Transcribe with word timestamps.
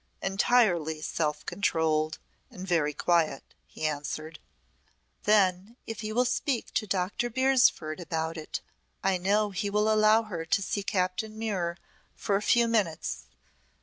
"Entirely 0.23 0.99
self 0.99 1.45
controlled 1.45 2.17
and 2.49 2.67
very 2.67 2.91
quiet," 2.91 3.53
he 3.67 3.85
answered. 3.85 4.39
"Then 5.25 5.75
if 5.85 6.03
you 6.03 6.15
will 6.15 6.25
speak 6.25 6.73
to 6.73 6.87
Dr. 6.87 7.29
Beresford 7.29 7.99
about 7.99 8.35
it 8.35 8.61
I 9.03 9.19
know 9.19 9.51
he 9.51 9.69
will 9.69 9.93
allow 9.93 10.23
her 10.23 10.43
to 10.43 10.61
see 10.63 10.81
Captain 10.81 11.37
Muir 11.37 11.77
for 12.15 12.35
a 12.35 12.41
few 12.41 12.67
minutes. 12.67 13.25